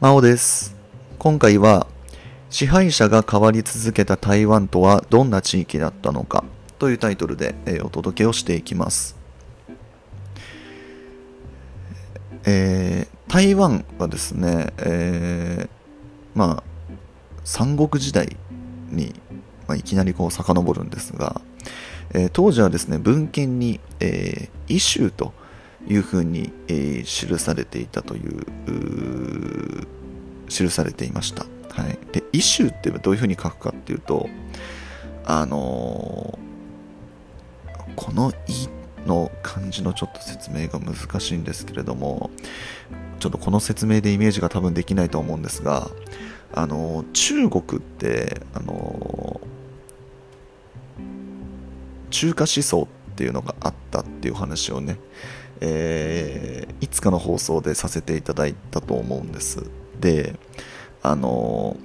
[0.00, 0.76] 真央です。
[1.18, 1.88] 今回は
[2.50, 6.44] 支配者が変わり続けた台湾とはどんな地域だったのか
[6.78, 9.16] というタイトルで、えお届けをしていきます。
[12.44, 15.68] えー台湾はですね、えー
[16.38, 16.62] まあ
[17.42, 18.36] 三国時代
[18.90, 19.12] に、
[19.66, 21.40] まあ、いきなりこう遡るんですが、
[22.14, 25.32] えー当時はですね文献に、えー、イシューと
[25.88, 29.86] いうふうに、え記されていたという
[30.48, 31.46] 記されていました。
[31.70, 34.28] はい、でイシューってどういうふうに書くかっていうと
[35.24, 36.48] あのー
[37.94, 38.68] この「い」
[39.06, 42.30] の漢字のちょっと説明が難しいんですけれども
[43.20, 45.88] ちょっとこの説明でイメージが多分できないと思うんですが
[46.54, 49.48] あのー中国ってあのー
[52.10, 54.96] 中華思想っていうのがあったっていう話をね、
[55.60, 59.64] えーいつかの放送でさせていただいたと思うんです。
[60.00, 60.36] で
[61.02, 61.76] あの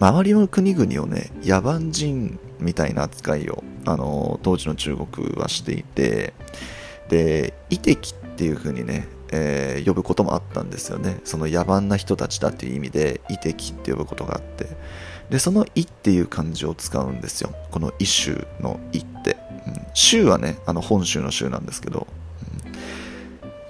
[0.00, 6.34] 周りの国々をね野蛮人みたいな扱いをあの当時の中国はしていて
[7.08, 11.20] で異敵っていう風にね、えー呼ぶこともあったんですよね。
[11.24, 14.66] その野蛮な人たちだっていう意味で異敵って呼ぶことがあって。
[15.30, 17.54] でその「い」っていう漢字を使うんですよ。
[17.70, 22.06] この「異州」の「い」って、うん、州はねあの本州の州なんですけど、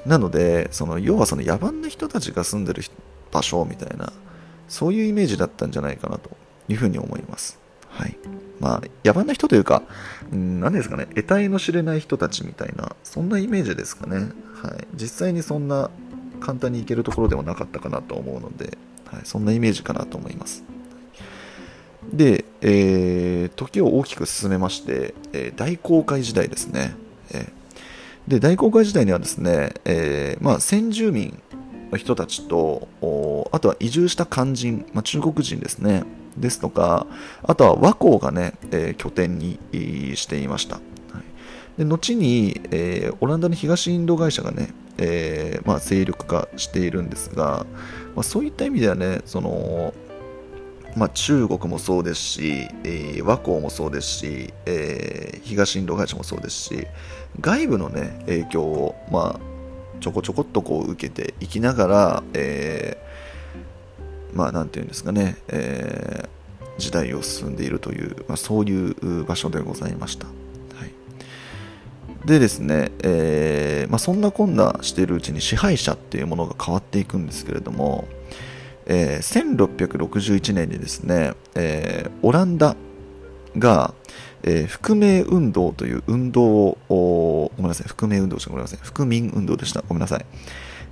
[0.07, 2.83] なのでその要はその野蛮な人たちが住んでる
[3.31, 4.13] 場所みたいな
[4.69, 6.31] そういうイメージだったんじゃないかなと
[6.69, 7.59] いうふうに思います。
[7.89, 8.17] はい。
[8.59, 9.83] まあ野蛮な人というか
[10.33, 14.17] うん何ですかね得体の知れない人たちみたいなそんなイメージですかね。
[14.63, 14.87] はい。
[14.95, 15.91] 実際にそんな
[16.41, 20.65] 簡単に行けるところではなかったかなと思うので、はい、そんなイメージかなと思います。
[22.13, 26.95] で、えー時を大きく進めまして、えー大航海時代ですね、
[27.31, 27.62] えー
[28.29, 31.41] で大航海時代にはですね、えーまあ、先住民
[31.91, 32.89] の人たちと
[33.53, 36.05] あとは移住した漢人、まあ、中国人ですね。
[36.37, 37.07] ですとか
[37.43, 39.59] あとは和光がね、えー拠点に
[40.17, 40.81] していました、は
[41.21, 47.67] い、で後に、えーオランダの東インド会社がね、えーまあ、勢力化しているんですが、
[48.15, 49.93] まあ、そういった意味ではねその
[50.97, 56.87] まあ、中国もそうですし、えー和光もそうですし、えー東インド会社もそうですし
[57.41, 66.43] 外部の、ね、影響を、まあ、ちょこちょこっとこう受けていきながら、えーまあ、なんていうんですかね、えー
[66.79, 70.27] 時代を進んでいるという、まあ、そういう場所でございました。
[70.27, 70.33] は
[70.87, 70.93] い、
[72.27, 78.09] でですね、えーまあ、そんなこんなしているうちに支配者っていうものが変わっていくんですけれども、
[78.87, 82.77] えー1661年にですね、えーオランダ
[83.59, 83.95] が、
[84.43, 86.45] えー覆名運動という運動
[86.89, 90.27] を、ごめんなさい、覆名運動した、ごめんなさい、覆民運動でした、ごめんなさい、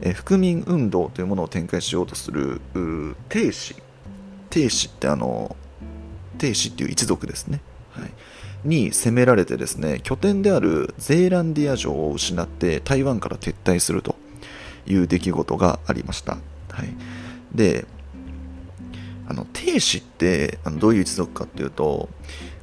[0.01, 3.77] えー覆民運動というものを展開しようとする、うー帝氏、
[4.51, 5.57] 帝氏ってあの、
[6.39, 8.11] 帝氏っていう一族ですね、はい、
[8.65, 14.17] に攻められてですね、拠点であるゼーランディア城を失って台湾から撤退すると
[14.87, 16.39] いう出来事がありました。
[16.71, 16.95] はい、
[17.55, 17.87] で、
[19.31, 22.09] あの帝氏ってあのどういう一族かっていうと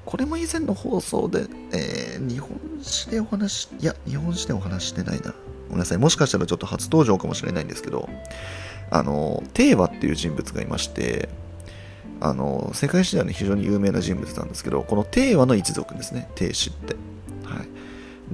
[0.03, 5.33] これも以前の放送で、えー日本史でお話いや日本史でお話ししてないな。
[5.69, 5.97] ごめんなさい。
[5.97, 8.09] もしかしたらちょっと初登場かもしれないんですけど
[8.89, 11.29] あの帝和っていう人物がいまして
[12.19, 16.29] あの世界史では、ね、非常に有名な人物なんですけどこの帝和の一族ですね。
[16.35, 16.95] 帝氏って。
[17.45, 17.67] はい。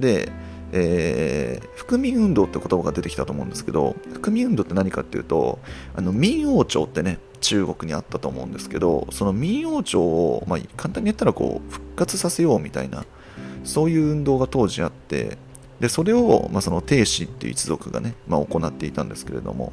[0.00, 0.32] で
[0.76, 5.60] えー、福民運動って言葉が出てきたと思うんですけど福民運動って何かっていうと
[5.94, 13.04] あの民王朝ってね中国にあったと思うんですけどその民王朝を、まあ、簡単に言ったらこう復活させようみたいな
[13.62, 15.38] そういう運動が当時あって
[15.78, 19.72] でそれを、まあ、その帝氏っていう一族がね、まあ、行っていたんですけれども、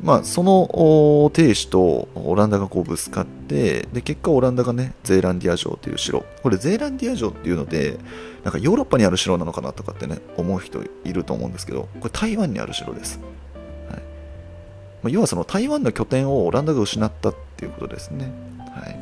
[0.00, 6.24] まあ、そのお帝氏とオランダがこうぶつかってで結果オランダがねゼーランディア城という城。
[6.42, 7.98] これゼーランディア城っていうので
[8.44, 13.18] なんかヨーロッパにある城なのかなとかってね思う人いると思うんですけどこれ台湾にある城です、
[13.90, 14.00] はい。
[15.02, 18.96] まあ、要はその台湾の拠点をオランダが失ったっていうことですね、はい。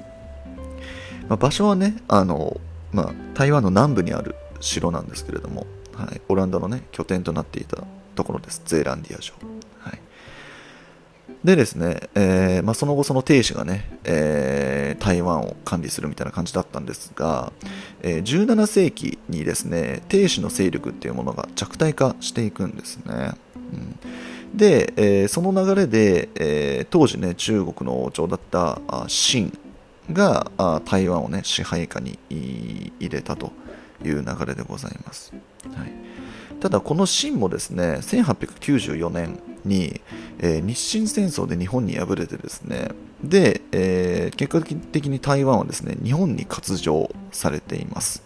[1.28, 2.60] まあ、場所はねあの、
[2.92, 7.84] まあ、台湾の南部にある城なんですけれども、はい、オランダのね拠点となっていた
[8.14, 8.62] ところです。
[8.64, 9.36] ゼーランディア城、
[9.80, 10.00] はい。
[11.46, 17.52] でですね、えーまあ、その後、その帝氏がね、えー台湾を管理するみたいな感じだったんですが、
[18.02, 23.32] えー17世紀にですね、帝氏の勢力っていうものが弱体化していくんですね。
[23.72, 23.98] うん
[24.54, 29.52] で、えその流れで、え当時ね、中国の王朝だったあ清
[30.12, 33.52] があ台湾をね、支配下に入れたと
[34.04, 35.32] いう流れでございます。
[35.76, 35.92] はい
[36.60, 40.00] ただこの清もですね1894年に、
[40.38, 42.88] えー、日清戦争で日本に敗れてですね
[43.22, 48.22] で、えー、結果的に台湾はですね日本に割譲されています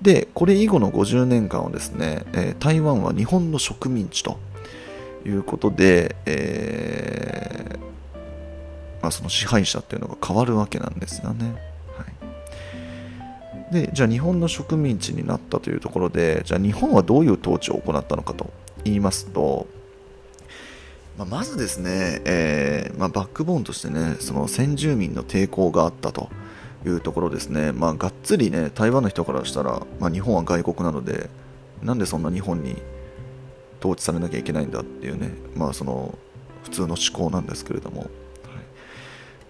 [0.00, 4.38] でこれ以後の50年間はですね、え、台湾は日本の植民地と
[5.24, 7.78] いうことで、え
[9.00, 11.54] まあ、その支配者っていうのが変わるわけなんですよね。
[13.72, 18.52] でじゃあ日本の植民地になったというところでじゃあ日本はどういう統治を行ったのかと
[18.84, 19.66] 言いますと、
[21.18, 26.30] まあ、まずですね、えーまあ、バックボーンとしてねその先住民の抵抗があったと
[26.86, 31.28] いうところですね、まあ、がっつりね台湾の人からしたら、まあ、日本は外国なので
[31.82, 32.76] なんでそんな日本に
[33.80, 36.16] 統治されなきゃいけないんだっていうね、まあ、その
[36.62, 38.10] 普通の思考なんですけれども、はい、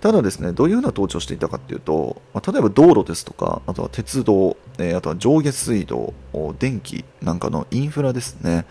[0.00, 6.14] ただですねどういうような統治をしていたかっていうと、まあ、例えば道路ですとかあとは鉄道、えー、あとは上下水道
[6.58, 8.66] 電気なんかのインフラですね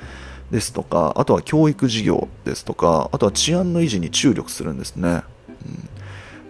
[0.51, 5.89] ですとかあとは教育事業ですとかあとは治安の維持に注力するんですね、うん。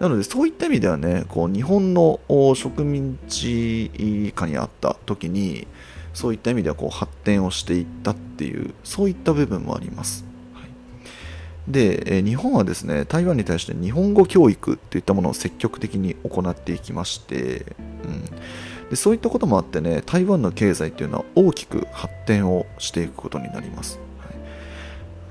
[0.00, 5.68] なのでそういった意味ではねこう日本の植民地下にあった時に
[6.12, 10.24] そういった意味ではこう発展をしていったっていうそういった部分もあります。
[10.52, 10.68] はい、
[11.68, 17.64] で、日本はですね台湾に対して日本語教育といったものを積極的に行っていきまして、
[18.04, 18.24] うん、
[18.92, 23.98] でそういったこともあってね台湾の経済っていうのは大きく発展をしていくことになります。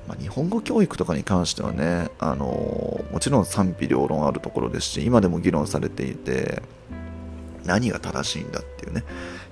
[0.08, 6.64] まあ、日本語教育とかに関してはね、あのもちろん賛否両論あるところですし今でも議論されていて
[7.64, 9.04] 何が正しいんだっていうね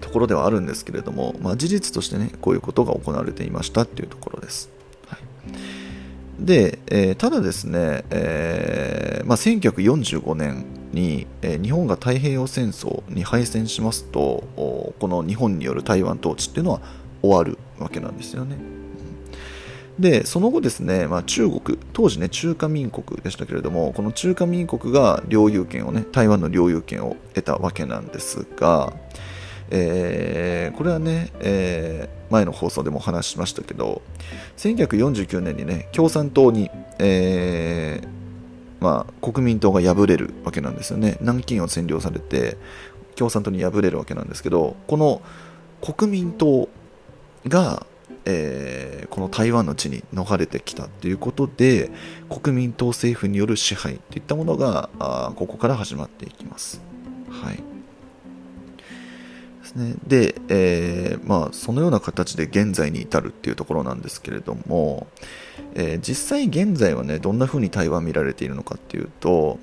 [0.01, 4.71] ところではあるんですけれども、まあ、事実としてねこういうことが行われていましたっていうところです。
[5.05, 16.81] はい、で、えー、ただですね、えーまあ、1945年に、えー、日本が太平洋戦争に敗戦しますとこの日本による台湾統治っていうのは
[17.21, 18.57] 終わるわけなんですよね。
[19.99, 28.93] で、その後ですね、まあ、中国、当時ね、中華民国でしたけれども、この中華民国が領有権をね、台湾の領有権を得たわけなんですが、
[29.71, 34.01] えー、これはね、えー、前の放送でもお話ししましたけど、
[34.57, 38.07] 1949年にね、共産党に、えー、
[38.79, 41.17] まあ、国民党が敗れるわけなんですよね。
[41.21, 42.57] 南京を占領されて、
[43.15, 45.21] 共産党に敗れるわけなんですけど、この
[45.81, 46.69] 国民党
[47.47, 47.85] が、
[48.25, 51.89] えー、この台湾の地に逃れてきたということで
[52.29, 56.81] 国民党政府による支配といったものがあここから始まっていきます。
[57.29, 57.78] はい
[59.73, 65.07] ですね、で、えー、まあ、そのような形で現在に至るっていうところなんですけれども、
[65.75, 69.59] えー、実際現在はねどんな風に台湾見られているのかっていうと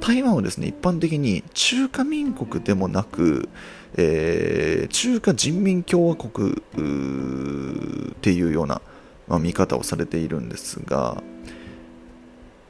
[0.00, 3.48] 台湾はですね一般的に中華民国でもなく
[3.96, 8.80] えー、中華人民共和国っていうような、
[9.26, 11.22] まあ、見方をされているんですが、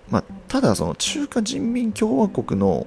[0.08, 2.84] まあ、ただその中華人民共和国の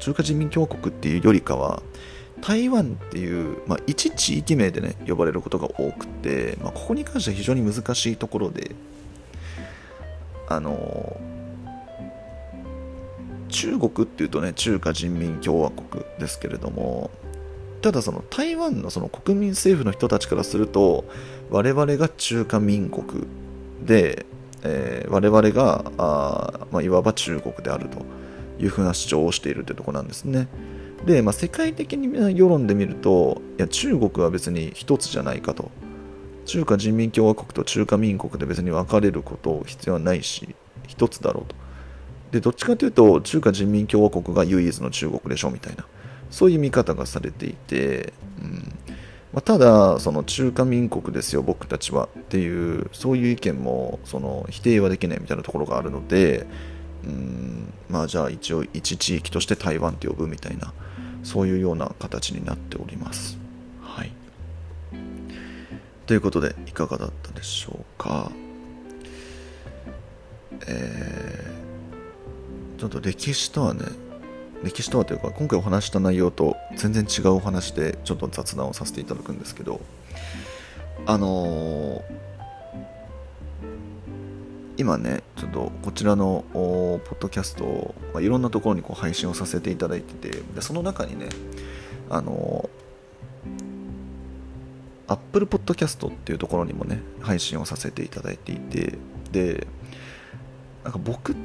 [0.00, 1.80] 中華人民共和国っていうよりかは
[2.40, 8.72] 台湾っていう、まあ、一地域名でね呼ばれることが多くて、まあ、ここに関しては非常に難しいところで
[10.48, 11.20] あの
[13.48, 17.12] 中国っていうとね中華人民共和国ですけれども
[17.80, 21.04] ただその台湾のその国民政府の人たちからすると
[21.48, 23.24] 我々が中華民国
[23.82, 24.26] で、
[24.62, 28.04] えー、我々があ、まあ、いわば中国であると
[28.62, 30.48] いうふうな主張をしているというところなんですね。
[31.06, 35.70] で、まあ、世界的に世論で見るといや中国は別に一つじゃないかと。
[36.46, 40.56] 中華人民共和国と中華民国で別に分かれること必要はないし
[40.88, 41.54] 一つだろうと。
[42.32, 45.84] でどっちかというと中華人民共和国が唯一の中国でしょみたいな。
[46.30, 48.69] そういう見方がされていて、うん。
[49.32, 56.46] まあ、ただその中華民国ですよ僕たちはっていうそういう意見もその否定はできないみたいなところがあるので、
[57.04, 60.72] うんまあ、じゃあ一応一地域として台湾って呼ぶみたいな
[61.22, 63.38] そういうような形になっております。
[63.82, 64.12] はい、
[66.06, 68.32] ということでいかがだったでしょうか。
[70.66, 71.60] えー
[72.80, 73.82] ちょっと歴史とはね
[74.62, 79.80] 歴史とはというか今回お話した内容と全然違うお話でちょっと雑談をさせていただくんですけど
[81.06, 82.02] あのー、
[84.76, 91.30] 今ねちょっとこちらのポッドキャストを、まあ、いろんなところにこう配信をさせていただいててでその中にね
[92.10, 98.98] あのー、Apple Podcast っていうところにもね配信をさせていただいていて
[99.32, 99.66] で
[100.84, 101.36] なんか僕っ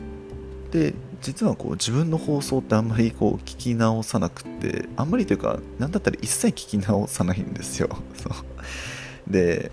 [0.72, 7.90] て実はこう自分の放送ってあんまりこう聞き直さなくてあんまりというか何だったら一切聞き直さないんですよ。
[9.28, 9.72] で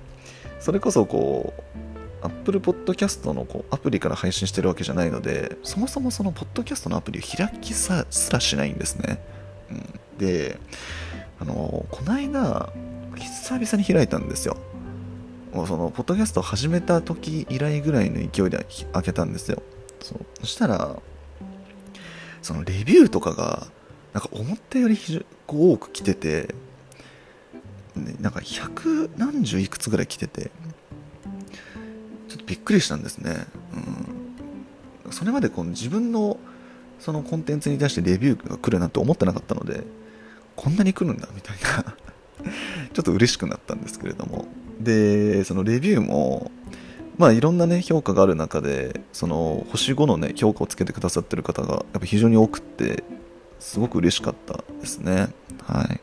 [0.61, 1.53] それこそこ
[2.23, 9.21] う Apple Podcast のこうアプリから配信してるわけじゃないのでそもそもそのポッドキャストのアプリを開きさすらしないんですね、
[9.71, 10.59] うん、で
[11.41, 12.73] あのこの間
[13.17, 14.57] 久々に開いたんですよ。
[15.53, 19.63] もうそのポッドキャストを始めた時以来ぐらいの勢いで開けたんですよ。
[20.01, 20.25] そう。
[20.41, 20.97] そしたら
[22.43, 23.67] そのレビューとかが
[24.13, 24.99] なんか思ったより
[25.47, 26.55] 多く来てて
[28.21, 30.51] なんか百何十いくつぐらい来てて
[32.29, 33.47] ちょっとびっくりしたんですね、
[35.05, 36.39] うん、それまでこの自分の
[36.99, 39.83] そのコンテンツに対してレビューが来るなんて思ってなかったので
[40.57, 41.97] こんなに来るんだみたいな
[42.93, 44.47] ちょっと嬉しくなったんですけれども。
[44.81, 46.51] でそのレビューも
[47.19, 53.05] まあいろんなね評価がある中でその星5のね評価をつけてくださってる方がやっぱ非常に多くって
[53.59, 55.29] すごく嬉しかったですね。
[55.63, 56.01] はい。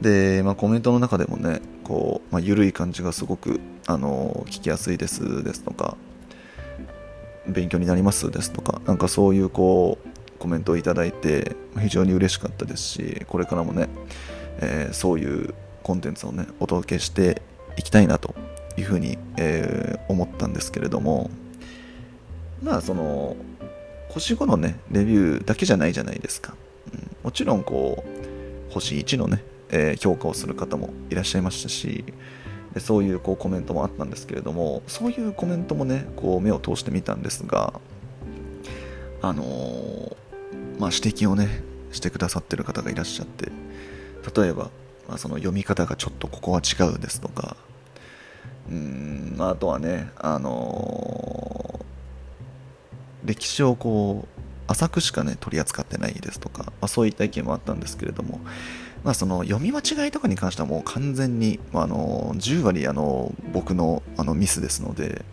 [0.00, 5.96] で、まあ、コメントの中でもねこう、まあ、緩い感じがすごくあの聞きやすいですですとか
[7.46, 13.88] 勉強になりますですとかなんかそういうこうコメントをいただいて非常に嬉しかったですしこれからもね、
[14.60, 17.42] えー、そういうコンテンツをねお届けして
[17.76, 18.34] いきたいなと
[18.76, 21.30] いうふうに、えー、思ったんですけれども
[22.62, 23.36] まあその
[24.08, 26.54] 星5のねレビューだけじゃないじゃないですか、
[26.92, 32.04] うん、もちろんこう星1のね、えー、評価をする方もいらっしゃいましたし
[32.74, 37.72] でそういうこうコメントもあったんですけれどもそういうコメントもねこう目を通してみたんですが
[39.22, 40.16] あのー、
[40.80, 41.62] まあ、指摘をね
[41.92, 43.50] してくださってる方がいらっしゃって
[44.40, 44.70] 例えば、
[45.08, 47.56] まあ、その読み方がちょっとここは違うですとか
[48.74, 58.40] んあとはねあのー、歴史をこう浅くしかね取り扱ってないですとか、まあ、そういった意見もあったんですけれども
[59.04, 65.24] まあ、その読み間違いとかに関してはもう完全に、まあ、あの10割あの僕のあのミスですので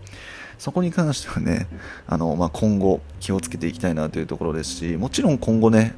[0.57, 1.67] そこに関してはね
[2.07, 5.93] あの、まあ、今後気をつけていきたいなというところですしもちろん今後ね、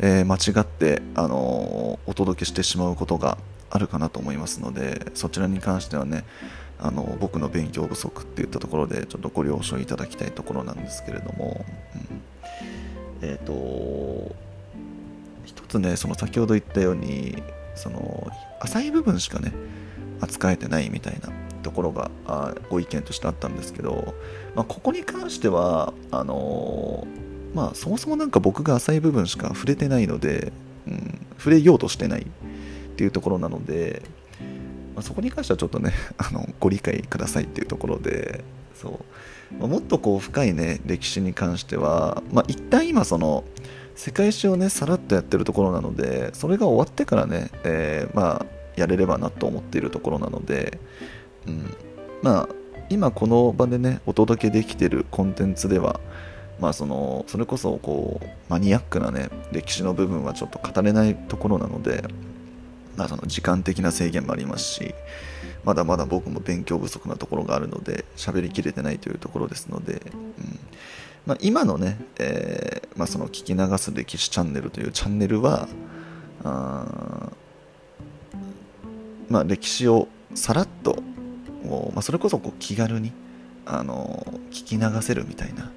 [0.00, 3.38] えー、間違ってあのお届けしてしまうことが
[3.70, 6.24] あるかなと思いますのでそちらに関してはね
[6.84, 11.64] あの僕の勉強不足っていったところでちょっとご了承いただきたいところなんですけれども、
[13.22, 14.34] うん、えっ、ー、と
[15.44, 17.40] 一つねその先ほど言ったように
[17.76, 18.26] その
[18.60, 19.52] 浅い部分しかね
[20.20, 21.28] 扱えてないみたいな
[21.62, 24.14] ところがあご意見としてあったんですけど、
[24.56, 27.06] まあ、ここに関してはあの、
[27.54, 30.52] まあそもそも何か僕が浅い部分しか触れてないので、
[30.88, 32.24] うん、触れようとしてないっ
[32.96, 34.02] ていうところなので、
[34.94, 38.44] まあ、そこに関してはちょっとね あのご理解くださいっていうところで
[38.74, 39.00] そ
[39.52, 43.44] う、まあ、もっとこう深いね歴史に関しては、まあ、一旦今その
[43.94, 48.46] 世界史をねさらっとやってるところなのでそれが終わってからね、えー、まあ
[48.76, 50.78] やれればなと思っているところなので、
[51.46, 51.76] うん、
[52.22, 52.54] まあ
[52.88, 56.00] 今この場でねお届けできてるコンテンツでは
[56.60, 62.04] まあそのそれこそこうマニアックなね歴史の部分はちょっと語れないところなので
[62.96, 64.94] まあその時間的な制限もありますし
[65.64, 70.58] まだまだ僕も勉強不足なところがあるので喋りきれてないというところですので、うん。
[71.24, 75.68] まあ、今のね、えーまあ、その聞き流す歴史チャンネルというチャンネルは、
[79.28, 81.00] まあ、歴史をさらっと、
[81.94, 83.12] まあ、それこそこう気軽に
[83.64, 85.70] あの聞き流せるみたいな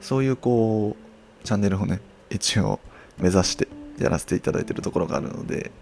[0.00, 0.94] そういうこ
[1.42, 2.78] うチャンネルをね一応
[3.18, 3.66] 目指して
[3.98, 5.72] やらせていただいてるところがあるので、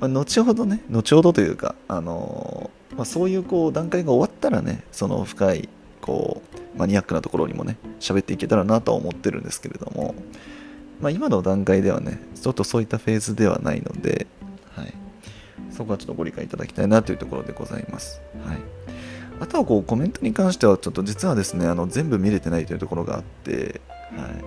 [0.00, 5.68] まあ、後ほどね後ほどというか、あのまあ、そういうこう段階が終わったらねその深い
[6.00, 6.42] こ
[6.74, 10.14] うマニアックなところにもね喋っていけたらなとは思ってるんですけれども、
[11.00, 14.26] まあ、今の段階ではねちょっとそういったフェーズではないので、
[14.74, 14.94] はい、
[15.70, 18.20] そこはちょっとご理解いただきたいなというところでございます。
[18.44, 18.58] はい、
[19.40, 23.80] あとはこうコメントに関してはちょっと実はですねあの全部見れてないというところがあって、
[24.16, 24.44] はい、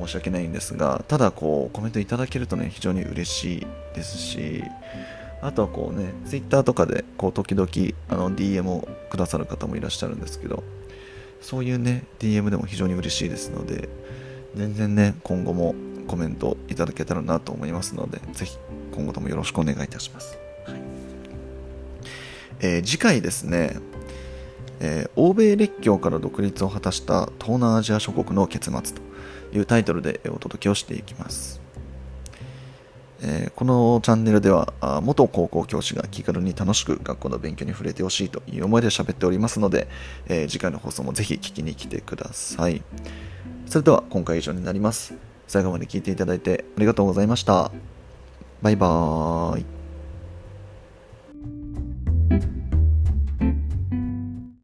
[0.00, 4.64] 申し訳ないんですがただこうコメントいただけるとね非常に嬉しいですし
[5.40, 7.68] あとはこうね、ツイッターとかでこう時々
[8.08, 10.64] あの DM をくださる方もいらっしゃるんですけど、
[11.40, 13.88] そういうね、DM でも非常に嬉しいですので、
[14.56, 15.74] 全然ね、今後も
[16.08, 18.58] コメントいただけたらなと思いますので、ぜひ
[18.92, 20.38] 今後ともよろしくお願いいたします。
[20.64, 20.80] はい
[22.60, 23.76] えー、次回ですね、
[24.80, 29.02] えー、欧米列強から独立を果たした東南アジア諸国の結末と
[29.52, 31.60] いうタイトルでお届けをしていきます。
[33.20, 39.88] えー、このチャンネルでは元高校教師が気軽に楽しく学校の勉強に触れてほしいという思いで喋っておりますので、
[40.28, 42.82] えー、次回の放送もぜひ聞きに来てください。
[43.66, 45.14] それでは今回以上になります。
[45.48, 47.72] 最後まで聞いていただいてありがとうございました。
[48.62, 49.77] バイバーイ。